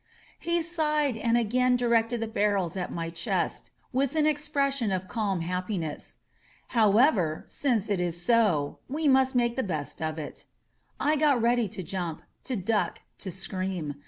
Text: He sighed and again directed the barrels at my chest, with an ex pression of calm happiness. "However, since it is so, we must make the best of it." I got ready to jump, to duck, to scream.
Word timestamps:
He 0.39 0.63
sighed 0.63 1.15
and 1.15 1.37
again 1.37 1.75
directed 1.75 2.21
the 2.21 2.27
barrels 2.27 2.75
at 2.75 2.91
my 2.91 3.11
chest, 3.11 3.69
with 3.93 4.15
an 4.15 4.25
ex 4.25 4.47
pression 4.47 4.91
of 4.91 5.07
calm 5.07 5.41
happiness. 5.41 6.17
"However, 6.69 7.45
since 7.47 7.87
it 7.87 7.99
is 7.99 8.19
so, 8.19 8.79
we 8.89 9.07
must 9.07 9.35
make 9.35 9.55
the 9.55 9.61
best 9.61 10.01
of 10.01 10.17
it." 10.17 10.47
I 10.99 11.17
got 11.17 11.39
ready 11.39 11.67
to 11.67 11.83
jump, 11.83 12.23
to 12.45 12.55
duck, 12.55 13.03
to 13.19 13.29
scream. 13.29 13.93